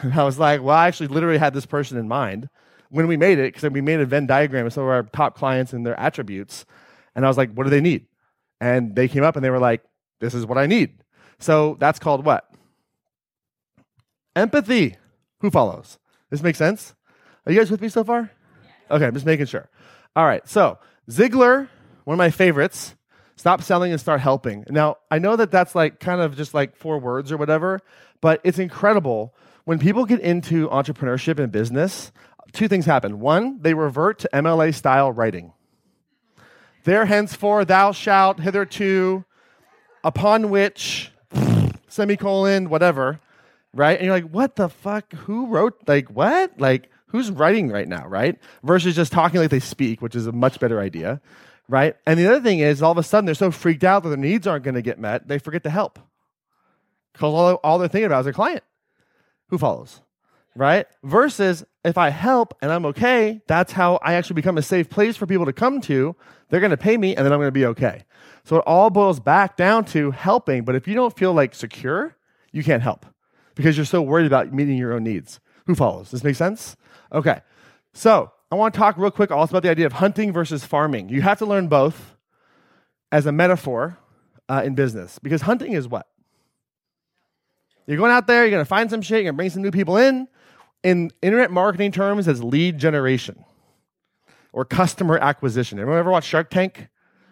And 0.03 0.15
I 0.19 0.25
was 0.25 0.38
like, 0.38 0.62
well, 0.62 0.76
I 0.76 0.88
actually 0.88 1.09
literally 1.09 1.38
had 1.38 1.55
this 1.55 1.67
person 1.67 1.99
in 1.99 2.09
mind 2.09 2.49
when 2.91 3.07
we 3.09 3.17
made 3.17 3.38
it, 3.38 3.53
because 3.53 3.71
we 3.71 3.81
made 3.81 4.00
a 4.00 4.07
Venn 4.07 4.26
diagram 4.26 4.67
of 4.67 4.73
some 4.73 4.85
of 4.85 4.88
our 4.88 5.03
top 5.03 5.37
clients 5.37 5.73
and 5.73 5.85
their 5.85 5.99
attributes. 5.99 6.65
And 7.15 7.25
I 7.25 7.29
was 7.29 7.37
like, 7.37 7.53
what 7.53 7.65
do 7.65 7.71
they 7.71 7.81
need? 7.81 8.07
And 8.61 8.95
they 8.95 9.09
came 9.09 9.25
up 9.25 9.37
and 9.37 9.45
they 9.45 9.50
were 9.50 9.59
like, 9.59 9.83
this 10.21 10.35
is 10.35 10.47
what 10.47 10.59
I 10.59 10.67
need. 10.67 11.03
So 11.38 11.76
that's 11.81 11.99
called 11.99 12.25
what? 12.25 12.49
Empathy. 14.35 14.97
Who 15.41 15.50
follows? 15.50 15.99
This 16.31 16.43
makes 16.43 16.59
sense? 16.59 16.95
Are 17.45 17.53
you 17.53 17.59
guys 17.59 17.71
with 17.71 17.81
me 17.81 17.88
so 17.88 18.05
far? 18.05 18.31
Okay, 18.91 19.07
I'm 19.07 19.15
just 19.15 19.26
making 19.26 19.47
sure. 19.47 19.69
All 20.15 20.25
right, 20.25 20.47
so 20.49 20.79
Ziglar, 21.11 21.69
one 22.05 22.15
of 22.15 22.19
my 22.19 22.31
favorites, 22.31 22.95
stop 23.37 23.62
selling 23.62 23.93
and 23.93 24.00
start 24.00 24.21
helping. 24.21 24.65
Now, 24.69 24.97
I 25.11 25.19
know 25.19 25.37
that 25.37 25.50
that's 25.50 25.75
like 25.75 26.00
kind 26.00 26.21
of 26.21 26.37
just 26.37 26.55
like 26.55 26.76
four 26.76 26.99
words 26.99 27.31
or 27.31 27.37
whatever, 27.37 27.81
but 28.21 28.41
it's 28.45 28.59
incredible. 28.59 29.35
When 29.66 29.80
people 29.80 30.04
get 30.04 30.20
into 30.20 30.68
entrepreneurship 30.68 31.40
and 31.40 31.50
business, 31.50 32.12
two 32.52 32.68
things 32.68 32.87
happen. 32.87 33.18
One, 33.18 33.58
they 33.61 33.75
revert 33.75 34.20
to 34.20 34.30
MLA 34.32 34.73
style 34.73 35.11
writing. 35.11 35.52
There 36.85 37.04
henceforth 37.04 37.66
thou 37.66 37.90
shalt 37.90 38.38
hitherto, 38.38 39.25
upon 40.04 40.50
which, 40.50 41.11
semicolon, 41.88 42.70
whatever, 42.70 43.18
right? 43.75 43.99
And 43.99 44.06
you're 44.06 44.14
like, 44.14 44.30
what 44.30 44.54
the 44.54 44.68
fuck? 44.68 45.12
Who 45.12 45.49
wrote, 45.49 45.75
like, 45.88 46.11
what? 46.11 46.61
Like, 46.61 46.88
who's 47.08 47.32
writing 47.32 47.68
right 47.68 47.88
now, 47.88 48.06
right? 48.06 48.38
Versus 48.62 48.94
just 48.94 49.11
talking 49.11 49.40
like 49.40 49.50
they 49.50 49.58
speak, 49.58 50.00
which 50.00 50.14
is 50.14 50.28
a 50.28 50.32
much 50.32 50.61
better 50.61 50.78
idea, 50.78 51.20
right? 51.68 51.96
And 52.06 52.20
the 52.20 52.28
other 52.28 52.40
thing 52.40 52.61
is, 52.61 52.82
all 52.82 52.92
of 52.92 52.99
a 52.99 53.02
sudden, 53.02 53.26
they're 53.26 53.35
so 53.35 53.50
freaked 53.50 53.82
out 53.82 54.04
that 54.04 54.11
their 54.11 54.16
needs 54.16 54.46
aren't 54.46 54.62
going 54.62 54.76
to 54.76 54.82
get 54.82 55.00
met, 55.00 55.26
they 55.26 55.40
forget 55.40 55.64
to 55.64 55.70
help. 55.70 55.99
Because 57.12 57.35
all, 57.35 57.54
all 57.64 57.78
they're 57.80 57.88
thinking 57.88 58.06
about 58.06 58.20
is 58.20 58.26
their 58.26 58.32
client. 58.32 58.62
Who 59.49 59.59
follows? 59.59 60.00
Right? 60.55 60.87
Versus 61.03 61.65
if 61.85 61.99
I 61.99 62.11
help 62.11 62.57
and 62.62 62.73
I'm 62.73 62.87
okay, 62.87 63.43
that's 63.47 63.73
how 63.73 63.97
I 64.03 64.15
actually 64.15 64.35
become 64.35 64.59
a 64.59 64.62
safe 64.62 64.88
place 64.88 65.17
for 65.17 65.26
people 65.26 65.47
to 65.47 65.53
come 65.53 65.81
to. 65.83 66.17
They're 66.49 66.61
going 66.61 66.71
to 66.71 66.76
pay 66.76 66.97
me 66.97 67.15
and 67.15 67.25
then 67.25 67.33
I'm 67.33 67.38
going 67.38 67.49
to 67.49 67.53
be 67.53 67.67
okay. 67.67 68.05
So 68.45 68.57
it 68.57 68.65
all 68.67 68.91
boils 68.91 69.21
back 69.21 69.57
down 69.57 69.85
to 69.87 70.12
helping. 70.12 70.65
But 70.65 70.75
if 70.75 70.88
you 70.88 70.95
don't 70.95 71.17
feel 71.17 71.33
like 71.33 71.55
secure, 71.55 72.17
you 72.53 72.65
can't 72.65 72.83
help 72.83 73.07
because 73.55 73.76
you're 73.76 73.87
so 73.87 74.00
worried 74.00 74.26
about 74.26 74.53
meeting 74.53 74.79
your 74.79 74.95
own 74.95 75.05
needs. 75.05 75.41
Who 75.67 75.75
follows? 75.75 76.07
Does 76.07 76.21
this 76.21 76.25
make 76.25 76.37
sense? 76.37 76.76
Okay. 77.12 77.41
So 77.93 78.33
I 78.50 78.55
want 78.55 78.75
to 78.75 78.79
talk 78.79 78.97
real 78.97 79.11
quick 79.11 79.31
also 79.31 79.53
about 79.53 79.62
the 79.62 79.71
idea 79.71 79.87
of 79.87 79.95
hunting 79.95 80.33
versus 80.33 80.65
farming. 80.65 81.09
You 81.09 81.23
have 81.23 81.38
to 81.38 81.47
learn 81.47 81.69
both 81.69 82.17
as 83.11 83.26
a 83.26 83.33
metaphor 83.33 83.99
uh, 84.49 84.62
in 84.65 84.75
business 84.75 85.19
because 85.19 85.43
hunting 85.43 85.73
is 85.73 85.88
what? 85.88 86.07
You're 87.87 87.97
going 87.97 88.11
out 88.11 88.26
there, 88.26 88.43
you're 88.43 88.50
going 88.50 88.64
to 88.64 88.69
find 88.69 88.90
some 88.90 89.02
shit, 89.02 89.16
you're 89.16 89.25
going 89.25 89.35
to 89.35 89.37
bring 89.37 89.50
some 89.50 89.62
new 89.62 89.71
people 89.71 89.97
in. 89.97 90.28
In 90.83 91.11
internet 91.23 91.50
marketing 91.50 91.90
terms, 91.90 92.28
as 92.28 92.45
lead 92.45 92.78
generation 92.78 93.45
or 94.52 94.64
customer 94.64 95.19
acquisition. 95.19 95.78
Anyone 95.78 95.99
ever 95.99 96.11
watch 96.11 96.25
Shark 96.25 96.49
Tank? 96.49 96.88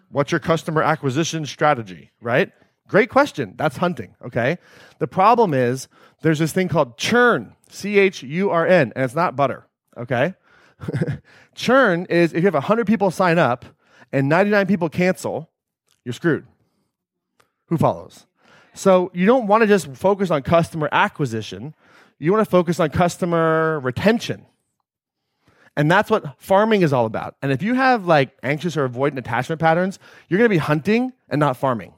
What's 0.09 0.31
your 0.31 0.39
customer 0.39 0.81
acquisition 0.81 1.45
strategy, 1.45 2.11
right? 2.21 2.51
Great 2.87 3.09
question. 3.09 3.55
That's 3.57 3.77
hunting, 3.77 4.15
okay? 4.23 4.59
The 4.99 5.07
problem 5.07 5.53
is 5.53 5.87
there's 6.21 6.39
this 6.39 6.53
thing 6.53 6.67
called 6.67 6.97
churn, 6.97 7.55
C 7.69 7.97
H 7.97 8.21
U 8.21 8.51
R 8.51 8.67
N, 8.67 8.93
and 8.95 9.03
it's 9.03 9.15
not 9.15 9.35
butter, 9.35 9.65
okay? 9.97 10.35
churn 11.55 12.05
is 12.09 12.33
if 12.33 12.39
you 12.41 12.45
have 12.45 12.53
100 12.53 12.85
people 12.85 13.09
sign 13.09 13.39
up 13.39 13.65
and 14.11 14.29
99 14.29 14.67
people 14.67 14.89
cancel, 14.89 15.49
you're 16.03 16.13
screwed. 16.13 16.45
Who 17.67 17.77
follows? 17.77 18.27
So 18.75 19.09
you 19.13 19.25
don't 19.25 19.47
want 19.47 19.61
to 19.61 19.67
just 19.67 19.87
focus 19.95 20.29
on 20.29 20.43
customer 20.43 20.89
acquisition. 20.91 21.73
You 22.19 22.31
want 22.31 22.45
to 22.45 22.49
focus 22.49 22.79
on 22.79 22.89
customer 22.89 23.79
retention. 23.79 24.45
And 25.77 25.89
that's 25.89 26.09
what 26.09 26.39
farming 26.41 26.81
is 26.81 26.93
all 26.93 27.05
about. 27.05 27.35
And 27.41 27.51
if 27.51 27.63
you 27.63 27.73
have 27.73 28.05
like 28.05 28.37
anxious 28.43 28.77
or 28.77 28.87
avoidant 28.87 29.17
attachment 29.17 29.59
patterns, 29.59 29.97
you're 30.29 30.37
going 30.37 30.49
to 30.49 30.53
be 30.53 30.57
hunting 30.57 31.13
and 31.29 31.39
not 31.39 31.57
farming. 31.57 31.93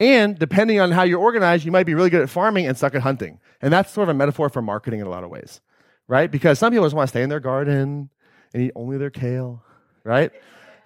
And 0.00 0.38
depending 0.38 0.78
on 0.78 0.92
how 0.92 1.02
you're 1.02 1.20
organized, 1.20 1.64
you 1.64 1.72
might 1.72 1.86
be 1.86 1.94
really 1.94 2.10
good 2.10 2.22
at 2.22 2.30
farming 2.30 2.66
and 2.66 2.76
suck 2.76 2.94
at 2.94 3.02
hunting. 3.02 3.40
And 3.60 3.72
that's 3.72 3.92
sort 3.92 4.08
of 4.08 4.14
a 4.14 4.18
metaphor 4.18 4.48
for 4.48 4.62
marketing 4.62 5.00
in 5.00 5.06
a 5.06 5.10
lot 5.10 5.24
of 5.24 5.30
ways, 5.30 5.60
right? 6.06 6.30
Because 6.30 6.58
some 6.58 6.72
people 6.72 6.84
just 6.84 6.94
want 6.94 7.08
to 7.08 7.10
stay 7.10 7.22
in 7.22 7.28
their 7.28 7.40
garden 7.40 8.10
and 8.54 8.62
eat 8.62 8.72
only 8.76 8.98
their 8.98 9.10
kale, 9.10 9.64
right? 10.04 10.30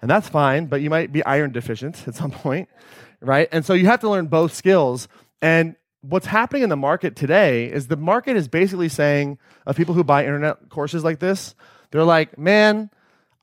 And 0.03 0.09
that's 0.09 0.27
fine, 0.27 0.65
but 0.65 0.81
you 0.81 0.89
might 0.89 1.13
be 1.13 1.23
iron 1.23 1.53
deficient 1.53 2.09
at 2.09 2.13
some 2.13 2.29
point, 2.45 2.67
right? 3.21 3.47
And 3.53 3.65
so 3.65 3.73
you 3.73 3.85
have 3.85 4.01
to 4.01 4.09
learn 4.09 4.27
both 4.27 4.53
skills. 4.53 5.07
And 5.41 5.77
what's 6.01 6.25
happening 6.25 6.61
in 6.61 6.67
the 6.67 6.75
market 6.75 7.15
today 7.15 7.71
is 7.71 7.87
the 7.87 7.95
market 7.95 8.35
is 8.35 8.49
basically 8.49 8.89
saying 8.89 9.37
of 9.65 9.77
people 9.77 9.93
who 9.93 10.03
buy 10.03 10.25
internet 10.25 10.67
courses 10.67 11.05
like 11.05 11.19
this, 11.19 11.55
they're 11.91 12.03
like, 12.03 12.37
man, 12.37 12.89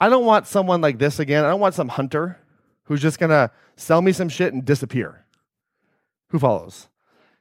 I 0.02 0.11
don't 0.11 0.26
want 0.26 0.47
someone 0.47 0.83
like 0.83 0.99
this 0.99 1.19
again. 1.19 1.47
I 1.47 1.49
don't 1.49 1.61
want 1.61 1.75
some 1.75 1.88
hunter 1.88 2.38
who's 2.85 3.00
just 3.00 3.19
gonna 3.19 3.50
sell 3.76 4.02
me 4.02 4.12
some 4.12 4.29
shit 4.29 4.52
and 4.52 4.62
disappear. 4.62 5.25
Who 6.29 6.38
follows? 6.38 6.88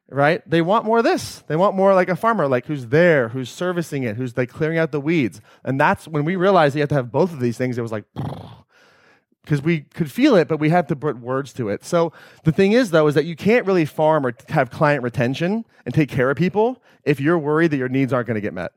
Right? 0.07 0.49
They 0.49 0.61
want 0.61 0.85
more 0.85 0.99
of 0.99 1.03
this. 1.03 1.43
They 1.47 1.57
want 1.57 1.75
more 1.75 1.93
like 1.93 2.07
a 2.07 2.15
farmer, 2.15 2.47
like 2.47 2.67
who's 2.67 2.87
there, 2.87 3.27
who's 3.27 3.49
servicing 3.49 4.03
it, 4.03 4.15
who's 4.15 4.37
like 4.37 4.49
clearing 4.49 4.77
out 4.77 4.93
the 4.93 5.01
weeds. 5.01 5.41
And 5.65 5.77
that's 5.77 6.07
when 6.07 6.23
we 6.23 6.37
realized 6.37 6.73
you 6.73 6.81
have 6.81 6.89
to 6.89 6.95
have 6.95 7.11
both 7.11 7.33
of 7.33 7.41
these 7.41 7.57
things. 7.57 7.77
It 7.77 7.81
was 7.81 7.91
like, 7.91 8.05
because 9.49 9.63
we 9.63 9.79
could 9.79 10.11
feel 10.11 10.35
it, 10.35 10.47
but 10.47 10.59
we 10.59 10.69
had 10.69 10.87
to 10.89 10.95
put 10.95 11.17
words 11.17 11.53
to 11.53 11.69
it. 11.69 11.83
So 11.83 12.13
the 12.43 12.51
thing 12.51 12.73
is, 12.73 12.91
though, 12.91 13.07
is 13.07 13.15
that 13.15 13.25
you 13.25 13.35
can't 13.35 13.65
really 13.65 13.83
farm 13.83 14.23
or 14.23 14.35
have 14.49 14.69
client 14.69 15.01
retention 15.01 15.65
and 15.87 15.95
take 15.95 16.07
care 16.07 16.29
of 16.29 16.37
people 16.37 16.83
if 17.03 17.19
you're 17.19 17.39
worried 17.39 17.71
that 17.71 17.77
your 17.77 17.89
needs 17.89 18.13
aren't 18.13 18.27
going 18.27 18.35
to 18.35 18.41
get 18.41 18.53
met 18.53 18.73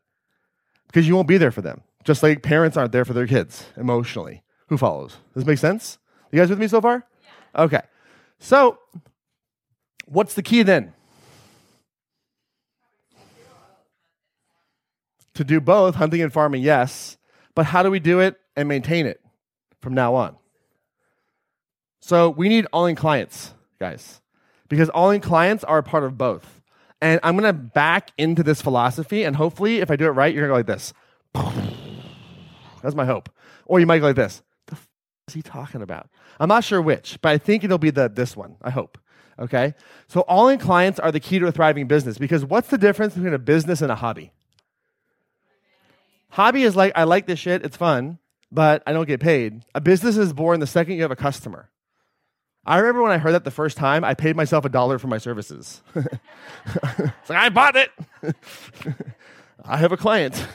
because 0.86 1.06
you 1.06 1.14
won't 1.14 1.28
be 1.28 1.36
there 1.36 1.50
for 1.50 1.60
them. 1.60 1.82
Just 2.04 2.22
like 2.22 2.42
parents 2.42 2.78
aren't 2.78 2.90
there 2.90 3.04
for 3.04 3.12
their 3.12 3.26
kids 3.26 3.66
emotionally. 3.76 4.42
Who 4.68 4.78
follows? 4.78 5.10
Does 5.34 5.42
this 5.42 5.46
make 5.46 5.58
sense? 5.58 5.98
You 6.30 6.38
guys 6.38 6.48
with 6.48 6.58
me 6.58 6.68
so 6.68 6.80
far? 6.80 7.06
Yeah. 7.22 7.62
Okay. 7.64 7.82
So, 8.38 8.78
what's 10.06 10.32
the 10.32 10.42
key 10.42 10.62
then? 10.62 10.94
To 15.34 15.44
do 15.44 15.60
both, 15.60 15.96
hunting 15.96 16.22
and 16.22 16.32
farming, 16.32 16.62
yes. 16.62 17.18
But 17.54 17.66
how 17.66 17.82
do 17.82 17.90
we 17.90 18.00
do 18.00 18.20
it 18.20 18.40
and 18.56 18.68
maintain 18.68 19.04
it 19.04 19.20
from 19.82 19.92
now 19.92 20.14
on? 20.14 20.36
So 22.04 22.30
we 22.30 22.48
need 22.48 22.66
all 22.72 22.86
in 22.86 22.96
clients, 22.96 23.54
guys, 23.78 24.20
because 24.68 24.88
all 24.88 25.10
in 25.10 25.20
clients 25.20 25.62
are 25.62 25.78
a 25.78 25.82
part 25.84 26.02
of 26.02 26.18
both. 26.18 26.60
And 27.00 27.20
I'm 27.22 27.36
going 27.36 27.48
to 27.48 27.52
back 27.52 28.10
into 28.18 28.42
this 28.42 28.60
philosophy, 28.60 29.22
and 29.22 29.36
hopefully, 29.36 29.78
if 29.78 29.90
I 29.90 29.94
do 29.94 30.06
it 30.06 30.10
right, 30.10 30.34
you're 30.34 30.48
going 30.48 30.64
to 30.64 30.64
go 30.64 30.74
like 30.74 30.78
this. 30.78 30.92
That's 32.82 32.96
my 32.96 33.06
hope. 33.06 33.30
Or 33.66 33.78
you 33.78 33.86
might 33.86 34.00
go 34.00 34.06
like 34.06 34.16
this. 34.16 34.42
The 34.66 34.74
f- 34.74 34.88
is 35.28 35.34
he 35.34 35.42
talking 35.42 35.80
about? 35.80 36.08
I'm 36.40 36.48
not 36.48 36.64
sure 36.64 36.82
which, 36.82 37.20
but 37.22 37.30
I 37.30 37.38
think 37.38 37.62
it'll 37.62 37.78
be 37.78 37.90
the 37.90 38.08
this 38.08 38.36
one. 38.36 38.56
I 38.62 38.70
hope. 38.70 38.98
Okay. 39.38 39.74
So 40.08 40.22
all 40.22 40.48
in 40.48 40.58
clients 40.58 40.98
are 40.98 41.12
the 41.12 41.20
key 41.20 41.38
to 41.38 41.46
a 41.46 41.52
thriving 41.52 41.86
business 41.86 42.18
because 42.18 42.44
what's 42.44 42.68
the 42.68 42.78
difference 42.78 43.14
between 43.14 43.34
a 43.34 43.38
business 43.38 43.80
and 43.80 43.92
a 43.92 43.96
hobby? 43.96 44.32
Hobby 46.30 46.64
is 46.64 46.74
like 46.74 46.92
I 46.96 47.04
like 47.04 47.26
this 47.26 47.38
shit, 47.38 47.64
it's 47.64 47.76
fun, 47.76 48.18
but 48.50 48.82
I 48.86 48.92
don't 48.92 49.06
get 49.06 49.20
paid. 49.20 49.64
A 49.74 49.80
business 49.80 50.16
is 50.16 50.32
born 50.32 50.58
the 50.58 50.66
second 50.66 50.96
you 50.96 51.02
have 51.02 51.10
a 51.10 51.16
customer. 51.16 51.70
I 52.64 52.78
remember 52.78 53.02
when 53.02 53.12
I 53.12 53.18
heard 53.18 53.32
that 53.32 53.44
the 53.44 53.50
first 53.50 53.76
time, 53.76 54.04
I 54.04 54.14
paid 54.14 54.36
myself 54.36 54.64
a 54.64 54.68
dollar 54.68 54.98
for 54.98 55.08
my 55.08 55.18
services. 55.18 55.82
it's 55.94 57.28
like, 57.28 57.38
I 57.38 57.48
bought 57.48 57.74
it. 57.76 57.90
I 59.64 59.76
have 59.76 59.92
a 59.92 59.96
client. 59.96 60.46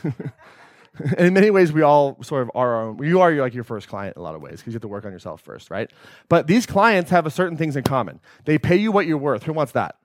And 0.99 1.19
in 1.27 1.33
many 1.33 1.49
ways, 1.49 1.73
we 1.73 1.81
all 1.81 2.21
sort 2.23 2.43
of 2.43 2.51
are 2.55 2.75
our 2.75 2.85
own. 2.87 3.03
You 3.03 3.21
are 3.21 3.31
like 3.33 3.53
your 3.53 3.65
first 3.65 3.87
client 3.89 4.15
in 4.15 4.21
a 4.21 4.23
lot 4.23 4.35
of 4.35 4.41
ways 4.41 4.59
because 4.59 4.67
you 4.67 4.75
have 4.75 4.81
to 4.83 4.87
work 4.87 5.05
on 5.05 5.11
yourself 5.11 5.41
first, 5.41 5.69
right? 5.69 5.91
But 6.29 6.47
these 6.47 6.65
clients 6.65 7.11
have 7.11 7.31
certain 7.33 7.57
things 7.57 7.75
in 7.75 7.83
common. 7.83 8.19
They 8.45 8.57
pay 8.57 8.77
you 8.77 8.91
what 8.91 9.05
you're 9.05 9.17
worth. 9.17 9.43
Who 9.43 9.53
wants 9.53 9.73
that? 9.73 9.97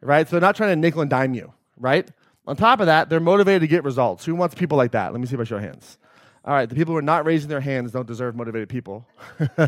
Right? 0.00 0.26
So 0.26 0.32
they're 0.32 0.40
not 0.40 0.56
trying 0.56 0.70
to 0.70 0.76
nickel 0.76 1.00
and 1.00 1.10
dime 1.10 1.34
you, 1.34 1.52
right? 1.78 2.10
On 2.46 2.56
top 2.56 2.80
of 2.80 2.86
that, 2.86 3.08
they're 3.08 3.20
motivated 3.20 3.60
to 3.62 3.66
get 3.66 3.84
results. 3.84 4.24
Who 4.24 4.34
wants 4.34 4.54
people 4.54 4.78
like 4.78 4.92
that? 4.92 5.12
Let 5.12 5.20
me 5.20 5.26
see 5.26 5.36
by 5.36 5.44
show 5.44 5.56
of 5.56 5.62
hands. 5.62 5.98
All 6.44 6.54
right, 6.54 6.68
the 6.68 6.76
people 6.76 6.92
who 6.94 6.98
are 6.98 7.02
not 7.02 7.26
raising 7.26 7.48
their 7.48 7.60
hands 7.60 7.90
don't 7.90 8.06
deserve 8.06 8.36
motivated 8.36 8.68
people. 8.68 9.04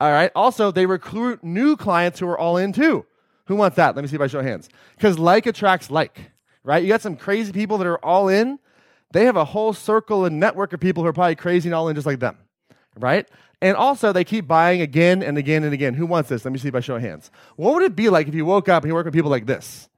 all 0.00 0.12
right, 0.12 0.30
also, 0.34 0.70
they 0.70 0.86
recruit 0.86 1.42
new 1.42 1.76
clients 1.76 2.20
who 2.20 2.28
are 2.28 2.38
all 2.38 2.56
in 2.56 2.72
too. 2.72 3.04
Who 3.46 3.56
wants 3.56 3.76
that? 3.76 3.96
Let 3.96 4.02
me 4.02 4.08
see 4.08 4.18
I 4.18 4.26
show 4.26 4.42
hands. 4.42 4.68
Because 4.96 5.18
like 5.18 5.46
attracts 5.46 5.90
like, 5.90 6.30
right? 6.62 6.82
You 6.82 6.88
got 6.88 7.00
some 7.00 7.16
crazy 7.16 7.50
people 7.52 7.78
that 7.78 7.86
are 7.86 8.04
all 8.04 8.28
in. 8.28 8.58
They 9.12 9.24
have 9.24 9.36
a 9.36 9.44
whole 9.44 9.72
circle 9.72 10.24
and 10.24 10.38
network 10.38 10.72
of 10.72 10.80
people 10.80 11.02
who 11.02 11.08
are 11.08 11.14
probably 11.14 11.34
crazy 11.34 11.68
and 11.68 11.74
all 11.74 11.88
in 11.88 11.94
just 11.94 12.06
like 12.06 12.20
them, 12.20 12.36
right? 12.98 13.26
And 13.60 13.76
also, 13.76 14.12
they 14.12 14.22
keep 14.22 14.46
buying 14.46 14.82
again 14.82 15.22
and 15.22 15.36
again 15.36 15.64
and 15.64 15.72
again. 15.72 15.94
Who 15.94 16.06
wants 16.06 16.28
this? 16.28 16.44
Let 16.44 16.52
me 16.52 16.58
see 16.58 16.70
I 16.72 16.80
show 16.80 16.98
hands. 16.98 17.30
What 17.56 17.74
would 17.74 17.82
it 17.82 17.96
be 17.96 18.08
like 18.08 18.28
if 18.28 18.34
you 18.34 18.44
woke 18.44 18.68
up 18.68 18.84
and 18.84 18.90
you 18.90 18.94
work 18.94 19.06
with 19.06 19.14
people 19.14 19.30
like 19.30 19.46
this? 19.46 19.88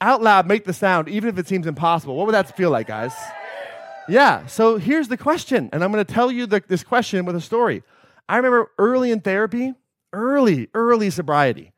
Out 0.00 0.20
loud, 0.20 0.46
make 0.46 0.64
the 0.64 0.74
sound, 0.74 1.08
even 1.08 1.30
if 1.30 1.38
it 1.38 1.48
seems 1.48 1.66
impossible. 1.66 2.14
What 2.14 2.26
would 2.26 2.34
that 2.34 2.54
feel 2.54 2.70
like, 2.70 2.88
guys? 2.88 3.14
Yeah. 4.08 4.44
So 4.46 4.76
here's 4.76 5.08
the 5.08 5.16
question, 5.16 5.70
and 5.72 5.82
I'm 5.82 5.90
going 5.90 6.04
to 6.04 6.12
tell 6.12 6.30
you 6.30 6.44
the, 6.44 6.62
this 6.68 6.84
question 6.84 7.24
with 7.24 7.36
a 7.36 7.40
story. 7.40 7.82
I 8.28 8.36
remember 8.36 8.70
early 8.78 9.10
in 9.10 9.20
therapy, 9.20 9.74
early, 10.12 10.68
early 10.74 11.10
sobriety. 11.10 11.72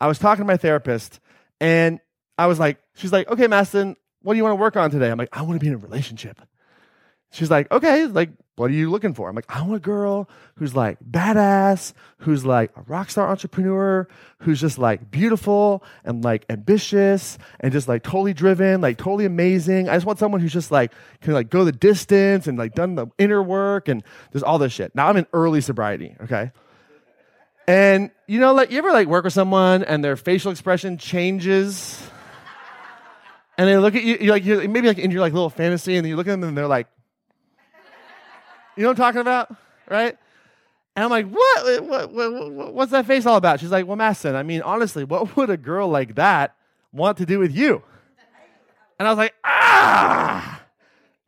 I 0.00 0.08
was 0.08 0.18
talking 0.18 0.44
to 0.44 0.46
my 0.46 0.56
therapist, 0.56 1.20
and 1.60 2.00
I 2.38 2.46
was 2.46 2.58
like, 2.58 2.78
she's 2.94 3.12
like, 3.12 3.28
okay, 3.30 3.46
Mastin, 3.46 3.96
what 4.22 4.34
do 4.34 4.36
you 4.36 4.42
want 4.42 4.52
to 4.52 4.60
work 4.60 4.76
on 4.76 4.90
today? 4.90 5.10
I'm 5.10 5.18
like, 5.18 5.34
I 5.36 5.42
want 5.42 5.54
to 5.54 5.64
be 5.64 5.68
in 5.68 5.74
a 5.74 5.78
relationship. 5.78 6.40
She's 7.30 7.50
like, 7.50 7.70
okay, 7.70 8.06
like, 8.06 8.30
what 8.56 8.70
are 8.70 8.74
you 8.74 8.90
looking 8.90 9.12
for? 9.12 9.28
I'm 9.28 9.36
like, 9.36 9.44
I 9.48 9.60
want 9.60 9.74
a 9.74 9.80
girl 9.80 10.28
who's 10.56 10.74
like 10.74 10.98
badass, 11.08 11.92
who's 12.18 12.44
like 12.44 12.74
a 12.74 12.82
rock 12.82 13.10
star 13.10 13.28
entrepreneur, 13.28 14.08
who's 14.40 14.60
just 14.60 14.78
like 14.78 15.10
beautiful 15.10 15.84
and 16.04 16.24
like 16.24 16.46
ambitious 16.48 17.36
and 17.60 17.70
just 17.70 17.86
like 17.86 18.02
totally 18.02 18.32
driven, 18.32 18.80
like 18.80 18.96
totally 18.96 19.26
amazing. 19.26 19.90
I 19.90 19.94
just 19.94 20.06
want 20.06 20.18
someone 20.18 20.40
who's 20.40 20.54
just 20.54 20.70
like 20.70 20.92
can 21.20 21.34
like 21.34 21.50
go 21.50 21.64
the 21.64 21.72
distance 21.72 22.46
and 22.46 22.56
like 22.56 22.74
done 22.74 22.94
the 22.94 23.08
inner 23.18 23.42
work 23.42 23.88
and 23.88 24.02
there's 24.32 24.42
all 24.42 24.58
this 24.58 24.72
shit. 24.72 24.94
Now 24.94 25.08
I'm 25.08 25.18
in 25.18 25.26
early 25.34 25.60
sobriety, 25.60 26.16
okay? 26.22 26.50
And 27.68 28.10
you 28.26 28.40
know, 28.40 28.54
like 28.54 28.70
you 28.70 28.78
ever 28.78 28.92
like 28.92 29.06
work 29.06 29.24
with 29.24 29.34
someone 29.34 29.84
and 29.84 30.02
their 30.02 30.16
facial 30.16 30.50
expression 30.50 30.96
changes? 30.96 32.02
And 33.58 33.68
they 33.68 33.76
look 33.78 33.94
at 33.94 34.02
you, 34.02 34.18
you're 34.20 34.32
like 34.32 34.44
you're 34.44 34.68
maybe 34.68 34.86
like 34.86 34.98
in 34.98 35.10
your 35.10 35.20
like 35.20 35.32
little 35.32 35.50
fantasy, 35.50 35.96
and 35.96 36.06
you 36.06 36.14
look 36.16 36.26
at 36.26 36.32
them 36.32 36.44
and 36.44 36.56
they're 36.56 36.66
like, 36.66 36.88
you 38.76 38.82
know 38.82 38.90
what 38.90 38.98
I'm 38.98 39.04
talking 39.04 39.20
about, 39.20 39.54
right? 39.88 40.16
And 40.94 41.04
I'm 41.04 41.10
like, 41.10 41.28
what? 41.28 41.84
What, 41.84 42.12
what, 42.12 42.52
what? 42.52 42.74
What's 42.74 42.92
that 42.92 43.06
face 43.06 43.26
all 43.26 43.36
about? 43.36 43.60
She's 43.60 43.70
like, 43.70 43.86
well, 43.86 43.96
Mastin, 43.96 44.34
I 44.34 44.42
mean, 44.42 44.62
honestly, 44.62 45.04
what 45.04 45.36
would 45.36 45.50
a 45.50 45.56
girl 45.56 45.88
like 45.88 46.14
that 46.14 46.56
want 46.92 47.18
to 47.18 47.26
do 47.26 47.38
with 47.38 47.54
you? 47.54 47.82
And 48.98 49.06
I 49.06 49.10
was 49.10 49.18
like, 49.18 49.34
ah! 49.44 50.62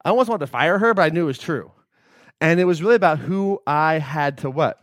I 0.04 0.08
almost 0.08 0.30
wanted 0.30 0.46
to 0.46 0.50
fire 0.50 0.78
her, 0.78 0.94
but 0.94 1.02
I 1.02 1.08
knew 1.10 1.24
it 1.24 1.26
was 1.26 1.38
true. 1.38 1.70
And 2.40 2.60
it 2.60 2.64
was 2.64 2.82
really 2.82 2.94
about 2.94 3.18
who 3.18 3.60
I 3.66 3.98
had 3.98 4.38
to 4.38 4.50
what? 4.50 4.80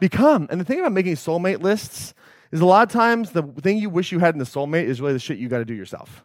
Become. 0.00 0.48
And 0.50 0.60
the 0.60 0.64
thing 0.64 0.80
about 0.80 0.92
making 0.92 1.14
soulmate 1.14 1.62
lists 1.62 2.12
is 2.52 2.60
a 2.60 2.66
lot 2.66 2.86
of 2.86 2.92
times 2.92 3.30
the 3.30 3.42
thing 3.42 3.78
you 3.78 3.88
wish 3.88 4.12
you 4.12 4.18
had 4.18 4.34
in 4.34 4.38
the 4.38 4.44
soulmate 4.44 4.84
is 4.84 5.00
really 5.00 5.14
the 5.14 5.18
shit 5.18 5.38
you 5.38 5.48
got 5.48 5.58
to 5.58 5.64
do 5.64 5.74
yourself. 5.74 6.24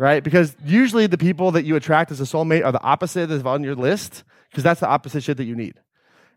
Right? 0.00 0.24
Because 0.24 0.56
usually 0.64 1.06
the 1.06 1.18
people 1.18 1.50
that 1.50 1.66
you 1.66 1.76
attract 1.76 2.10
as 2.10 2.22
a 2.22 2.24
soulmate 2.24 2.64
are 2.64 2.72
the 2.72 2.80
opposite 2.80 3.28
that's 3.28 3.44
on 3.44 3.62
your 3.62 3.74
list 3.74 4.24
because 4.48 4.64
that's 4.64 4.80
the 4.80 4.88
opposite 4.88 5.22
shit 5.22 5.36
that 5.36 5.44
you 5.44 5.54
need. 5.54 5.74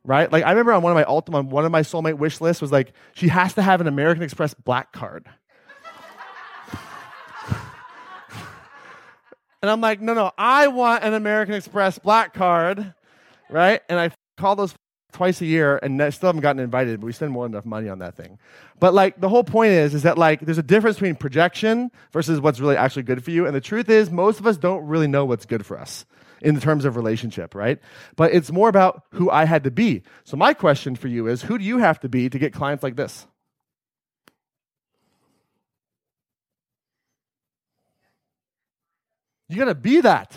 Right? 0.04 0.30
Like 0.30 0.44
I 0.44 0.50
remember 0.50 0.74
on 0.74 0.84
one 0.84 0.92
of 0.92 0.96
my 0.96 1.06
ultimate, 1.06 1.46
one 1.46 1.64
of 1.64 1.72
my 1.72 1.80
soulmate 1.80 2.18
wish 2.18 2.42
lists 2.42 2.62
was 2.62 2.74
like 2.74 2.92
she 3.14 3.30
has 3.30 3.54
to 3.54 3.62
have 3.62 3.80
an 3.80 3.88
American 3.88 4.22
Express 4.22 4.54
black 4.54 4.92
card. 4.92 5.28
and 9.62 9.72
I'm 9.72 9.80
like, 9.80 10.02
no, 10.02 10.14
no, 10.14 10.32
I 10.38 10.68
want 10.68 11.06
an 11.06 11.14
American 11.14 11.56
Express 11.56 11.98
black 11.98 12.34
card, 12.34 12.94
right? 13.50 13.80
And 13.88 13.98
I 13.98 14.12
call 14.36 14.58
those 14.58 14.76
twice 15.14 15.42
a 15.42 15.46
year 15.46 15.80
and 15.82 16.02
I 16.02 16.10
still 16.10 16.28
haven't 16.28 16.42
gotten 16.42 16.60
invited, 16.60 17.00
but 17.00 17.06
we 17.06 17.14
spend 17.14 17.32
more 17.32 17.46
than 17.46 17.54
enough 17.54 17.66
money 17.66 17.88
on 17.88 18.00
that 18.00 18.16
thing. 18.16 18.38
But 18.80 18.94
like 18.94 19.22
the 19.22 19.30
whole 19.30 19.44
point 19.44 19.72
is, 19.72 19.94
is 19.94 20.04
that 20.04 20.18
like 20.18 20.42
there's 20.42 20.58
a 20.58 20.64
difference 20.64 20.98
between 20.98 21.16
projection 21.16 21.92
versus 22.12 22.42
what's 22.42 22.60
really 22.60 22.76
actually 22.76 23.04
good 23.04 23.24
for 23.24 23.32
you. 23.32 23.46
And 23.46 23.56
the 23.56 23.62
truth 23.62 23.90
is, 23.90 24.12
most 24.12 24.40
of 24.40 24.48
us 24.48 24.58
don't 24.58 24.86
really 24.86 25.08
know 25.08 25.24
what's 25.26 25.46
good 25.46 25.66
for 25.66 25.80
us 25.80 26.06
in 26.42 26.60
terms 26.60 26.84
of 26.84 26.98
relationship, 26.98 27.56
right? 27.56 27.80
But 28.18 28.34
it's 28.34 28.52
more 28.52 28.68
about 28.68 29.04
who 29.12 29.32
I 29.32 29.46
had 29.46 29.64
to 29.64 29.72
be. 29.72 30.04
So 30.26 30.36
my 30.36 30.54
question 30.54 30.96
for 30.96 31.08
you 31.08 31.28
is 31.28 31.44
who 31.44 31.58
do 31.58 31.64
you 31.64 31.78
have 31.78 32.02
to 32.02 32.10
be 32.10 32.30
to 32.30 32.38
get 32.38 32.54
clients 32.54 32.84
like 32.84 32.98
this? 32.98 33.26
You 39.48 39.58
got 39.58 39.66
to 39.66 39.76
be 39.76 40.02
that. 40.02 40.36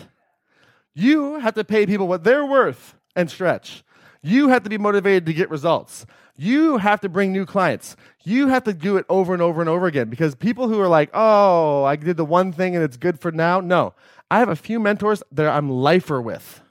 You 0.93 1.39
have 1.39 1.55
to 1.55 1.63
pay 1.63 1.85
people 1.85 2.07
what 2.07 2.23
they're 2.23 2.45
worth 2.45 2.95
and 3.15 3.29
stretch. 3.29 3.83
You 4.21 4.49
have 4.49 4.63
to 4.63 4.69
be 4.69 4.77
motivated 4.77 5.25
to 5.27 5.33
get 5.33 5.49
results. 5.49 6.05
You 6.35 6.77
have 6.77 7.01
to 7.01 7.09
bring 7.09 7.31
new 7.31 7.45
clients. 7.45 7.95
You 8.23 8.47
have 8.49 8.63
to 8.65 8.73
do 8.73 8.97
it 8.97 9.05
over 9.09 9.33
and 9.33 9.41
over 9.41 9.59
and 9.59 9.69
over 9.69 9.87
again 9.87 10.09
because 10.09 10.35
people 10.35 10.67
who 10.67 10.79
are 10.79 10.87
like, 10.87 11.09
oh, 11.13 11.83
I 11.83 11.95
did 11.95 12.17
the 12.17 12.25
one 12.25 12.51
thing 12.51 12.75
and 12.75 12.83
it's 12.83 12.97
good 12.97 13.19
for 13.19 13.31
now. 13.31 13.59
No, 13.59 13.93
I 14.29 14.39
have 14.39 14.49
a 14.49 14.55
few 14.55 14.79
mentors 14.79 15.23
that 15.31 15.47
I'm 15.47 15.69
lifer 15.69 16.21
with 16.21 16.61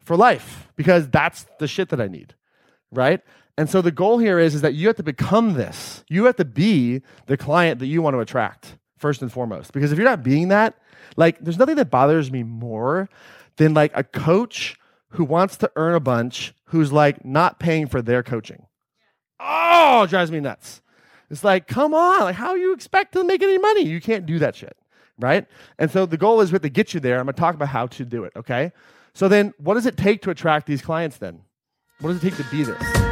for 0.00 0.16
life 0.16 0.68
because 0.76 1.08
that's 1.08 1.46
the 1.58 1.66
shit 1.66 1.88
that 1.88 2.00
I 2.00 2.06
need, 2.06 2.34
right? 2.92 3.20
And 3.58 3.68
so 3.68 3.82
the 3.82 3.90
goal 3.90 4.18
here 4.18 4.38
is, 4.38 4.54
is 4.54 4.60
that 4.62 4.74
you 4.74 4.86
have 4.86 4.96
to 4.96 5.02
become 5.02 5.54
this. 5.54 6.04
You 6.08 6.24
have 6.24 6.36
to 6.36 6.44
be 6.44 7.02
the 7.26 7.36
client 7.36 7.80
that 7.80 7.86
you 7.86 8.00
want 8.00 8.14
to 8.14 8.20
attract 8.20 8.78
first 8.96 9.22
and 9.22 9.32
foremost. 9.32 9.72
Because 9.72 9.92
if 9.92 9.98
you're 9.98 10.08
not 10.08 10.22
being 10.22 10.48
that, 10.48 10.78
like 11.16 11.38
there's 11.40 11.58
nothing 11.58 11.76
that 11.76 11.90
bothers 11.90 12.30
me 12.30 12.42
more 12.44 13.08
than 13.56 13.74
like 13.74 13.92
a 13.94 14.04
coach 14.04 14.76
who 15.12 15.24
wants 15.24 15.56
to 15.58 15.70
earn 15.76 15.94
a 15.94 16.00
bunch 16.00 16.54
who's 16.66 16.92
like 16.92 17.24
not 17.24 17.58
paying 17.58 17.86
for 17.86 18.02
their 18.02 18.22
coaching. 18.22 18.66
Oh, 19.40 20.06
drives 20.08 20.30
me 20.30 20.40
nuts. 20.40 20.80
It's 21.30 21.44
like, 21.44 21.66
come 21.66 21.94
on, 21.94 22.20
like 22.20 22.34
how 22.34 22.54
you 22.54 22.72
expect 22.72 23.12
to 23.14 23.24
make 23.24 23.42
any 23.42 23.58
money? 23.58 23.82
You 23.82 24.00
can't 24.00 24.26
do 24.26 24.38
that 24.38 24.54
shit 24.54 24.76
right? 25.22 25.46
And 25.78 25.90
so 25.90 26.06
the 26.06 26.16
goal 26.16 26.40
is 26.40 26.50
have 26.50 26.62
to 26.62 26.68
get 26.68 26.94
you 26.94 27.00
there. 27.00 27.18
I'm 27.18 27.26
to 27.26 27.32
talk 27.40 27.54
about 27.54 27.68
how 27.68 27.86
to 27.86 28.04
do 28.04 28.24
it, 28.24 28.32
okay? 28.36 28.72
So 29.14 29.28
then, 29.28 29.52
what 29.58 29.74
does 29.74 29.86
it 29.86 29.96
take 29.96 30.22
to 30.22 30.30
attract 30.30 30.66
these 30.66 30.82
clients 30.82 31.18
then? 31.18 31.40
What 32.00 32.12
does 32.12 32.22
it 32.22 32.30
take 32.30 32.36
to 32.44 32.50
be 32.50 32.64
this? 32.64 33.11